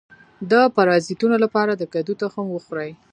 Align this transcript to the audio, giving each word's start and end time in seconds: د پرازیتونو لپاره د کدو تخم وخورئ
د 0.51 0.53
پرازیتونو 0.75 1.35
لپاره 1.43 1.71
د 1.75 1.83
کدو 1.93 2.13
تخم 2.21 2.45
وخورئ 2.51 2.91